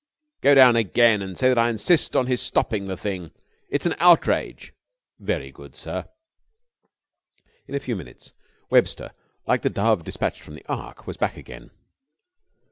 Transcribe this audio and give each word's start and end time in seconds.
"Go 0.41 0.55
down 0.55 0.75
again 0.75 1.21
and 1.21 1.37
say 1.37 1.47
that 1.49 1.59
I 1.59 1.69
insist 1.69 2.15
on 2.15 2.25
his 2.25 2.41
stopping 2.41 2.85
the 2.85 2.97
thing. 2.97 3.29
It's 3.69 3.85
an 3.85 3.93
outrage." 3.99 4.73
"Very 5.19 5.51
good, 5.51 5.75
sir." 5.75 6.07
In 7.67 7.75
a 7.75 7.79
few 7.79 7.95
minutes, 7.95 8.33
Webster, 8.71 9.11
like 9.45 9.61
the 9.61 9.69
dove 9.69 10.03
despatched 10.03 10.41
from 10.41 10.55
the 10.55 10.65
Ark, 10.65 11.05
was 11.05 11.17
back 11.17 11.37
again. 11.37 11.69